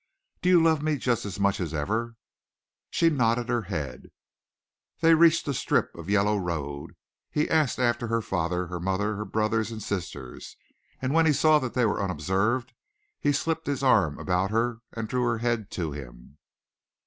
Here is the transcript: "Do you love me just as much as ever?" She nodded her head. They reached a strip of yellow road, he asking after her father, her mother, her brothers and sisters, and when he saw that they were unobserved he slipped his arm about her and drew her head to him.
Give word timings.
"Do 0.41 0.49
you 0.49 0.59
love 0.59 0.81
me 0.81 0.95
just 0.97 1.25
as 1.27 1.39
much 1.39 1.59
as 1.59 1.75
ever?" 1.75 2.15
She 2.89 3.11
nodded 3.11 3.49
her 3.49 3.61
head. 3.61 4.09
They 4.99 5.13
reached 5.13 5.47
a 5.47 5.53
strip 5.53 5.93
of 5.93 6.09
yellow 6.09 6.37
road, 6.37 6.95
he 7.29 7.47
asking 7.47 7.83
after 7.83 8.07
her 8.07 8.23
father, 8.23 8.65
her 8.65 8.79
mother, 8.79 9.15
her 9.15 9.25
brothers 9.25 9.69
and 9.69 9.83
sisters, 9.83 10.57
and 11.03 11.13
when 11.13 11.27
he 11.27 11.33
saw 11.33 11.59
that 11.59 11.75
they 11.75 11.85
were 11.85 12.01
unobserved 12.01 12.73
he 13.19 13.31
slipped 13.31 13.67
his 13.67 13.83
arm 13.83 14.17
about 14.17 14.49
her 14.49 14.79
and 14.91 15.07
drew 15.07 15.21
her 15.25 15.37
head 15.37 15.69
to 15.73 15.91
him. 15.91 16.39